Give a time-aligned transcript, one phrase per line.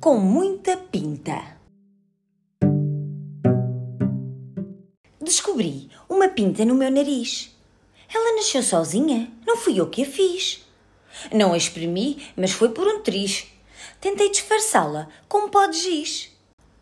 [0.00, 1.58] com muita pinta.
[5.20, 7.54] Descobri uma pinta no meu nariz.
[8.12, 10.64] Ela nasceu sozinha, não fui eu que a fiz.
[11.30, 13.46] Não a espremi, mas foi por um triz.
[14.00, 16.30] Tentei disfarçá-la com um pó de giz.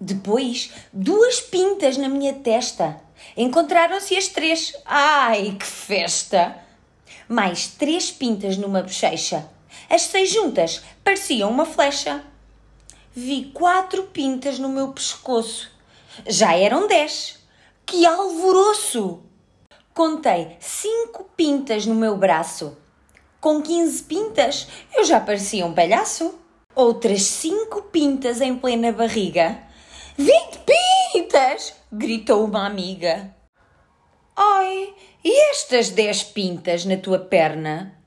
[0.01, 3.01] Depois, duas pintas na minha testa.
[3.37, 4.73] Encontraram-se as três.
[4.85, 6.57] Ai, que festa!
[7.29, 9.51] Mais três pintas numa bochecha.
[9.91, 12.25] As seis juntas pareciam uma flecha.
[13.21, 15.73] Vi quatro pintas no meu pescoço.
[16.25, 17.41] Já eram dez.
[17.85, 19.25] Que alvoroço!
[19.93, 22.79] Contei cinco pintas no meu braço.
[23.41, 26.39] Com quinze pintas, eu já parecia um palhaço.
[26.77, 29.65] Outras cinco pintas em plena barriga.
[30.17, 30.61] Vinte
[31.13, 31.75] pintas!
[31.91, 33.35] gritou uma amiga.
[34.37, 34.95] Ai,
[35.25, 37.99] e estas dez pintas na tua perna?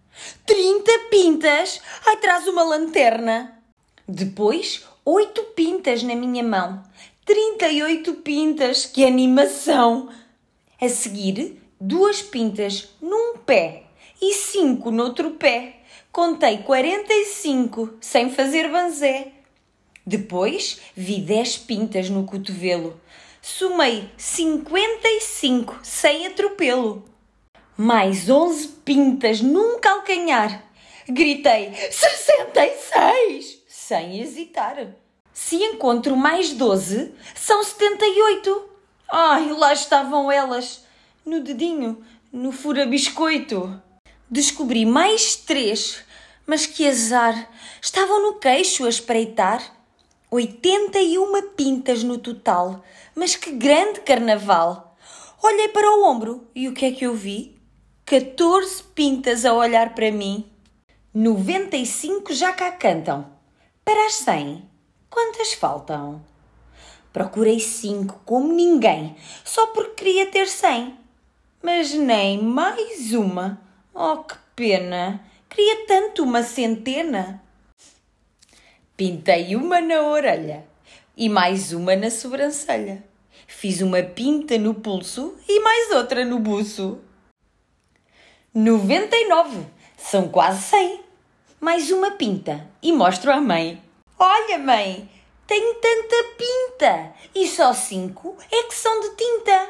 [0.45, 1.81] Trinta pintas!
[2.07, 3.57] Ai, traz uma lanterna!
[4.07, 6.83] Depois, oito pintas na minha mão.
[7.25, 8.85] Trinta e oito pintas!
[8.85, 10.09] Que animação!
[10.79, 13.83] A seguir, duas pintas num pé
[14.21, 15.77] e cinco no outro pé.
[16.11, 19.31] Contei quarenta e cinco sem fazer banzé.
[20.05, 22.99] Depois vi dez pintas no cotovelo.
[23.87, 27.05] E cinco sem atropelo.
[27.77, 30.63] Mais onze pintas num calcanhar.
[31.07, 33.60] Gritei sessenta e seis
[33.91, 34.87] sem hesitar.
[35.33, 38.69] Se encontro mais doze, são setenta e oito.
[39.11, 40.85] Ai, lá estavam elas,
[41.25, 43.81] no dedinho, no fura-biscoito.
[44.29, 46.05] Descobri mais três,
[46.47, 47.49] mas que azar!
[47.81, 49.61] Estavam no queixo a espreitar.
[50.31, 54.95] 81 pintas no total, mas que grande carnaval!
[55.43, 57.61] Olhei para o ombro e o que é que eu vi?
[58.05, 60.49] 14 pintas a olhar para mim.
[61.13, 63.40] 95 já cá cantam.
[63.91, 64.63] Para as 100,
[65.09, 66.23] quantas faltam?
[67.11, 70.97] Procurei cinco como ninguém, só porque queria ter 100.
[71.61, 73.61] Mas nem mais uma.
[73.93, 75.21] Oh, que pena!
[75.49, 77.43] Queria tanto uma centena.
[78.95, 80.65] Pintei uma na orelha
[81.17, 83.03] e mais uma na sobrancelha.
[83.45, 86.97] Fiz uma pinta no pulso e mais outra no buço.
[88.53, 89.65] 99,
[89.97, 91.10] são quase 100.
[91.63, 93.79] Mais uma pinta e mostro à mãe.
[94.17, 95.07] Olha, mãe,
[95.45, 99.69] tenho tanta pinta e só cinco é que são de tinta.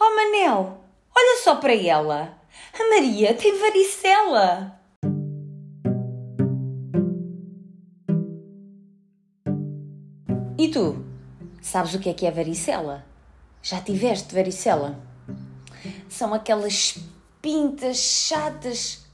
[0.00, 0.80] Oh, Manel,
[1.14, 2.34] olha só para ela.
[2.72, 4.80] A Maria tem varicela.
[10.58, 11.04] E tu?
[11.60, 13.04] Sabes o que é que é varicela?
[13.62, 14.98] Já tiveste varicela?
[16.08, 16.96] São aquelas
[17.42, 19.05] pintas chatas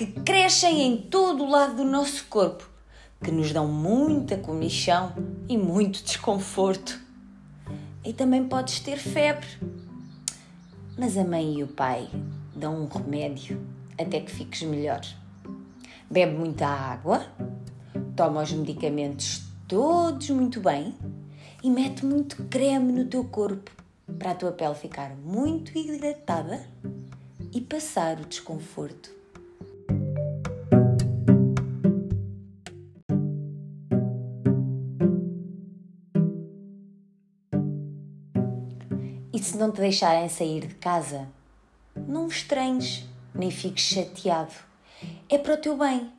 [0.00, 2.66] que crescem em todo o lado do nosso corpo,
[3.22, 5.12] que nos dão muita comichão
[5.46, 6.98] e muito desconforto.
[8.02, 9.46] E também podes ter febre.
[10.98, 12.08] Mas a mãe e o pai
[12.56, 13.60] dão um remédio
[14.00, 15.02] até que fiques melhor.
[16.10, 17.26] Bebe muita água,
[18.16, 20.94] toma os medicamentos todos muito bem
[21.62, 23.70] e mete muito creme no teu corpo
[24.18, 26.66] para a tua pele ficar muito hidratada
[27.52, 29.19] e passar o desconforto.
[39.40, 41.26] E se não te deixarem sair de casa,
[41.96, 44.52] não estranhes, nem fiques chateado.
[45.30, 46.12] É para o teu bem.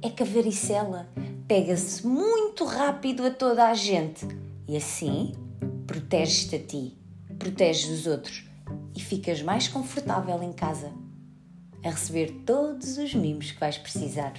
[0.00, 1.08] É que a varicela
[1.48, 4.24] pega-se muito rápido a toda a gente
[4.68, 5.34] e assim
[5.88, 6.96] proteges-te a ti,
[7.36, 8.44] proteges os outros
[8.94, 10.92] e ficas mais confortável em casa
[11.84, 14.34] a receber todos os mimos que vais precisar.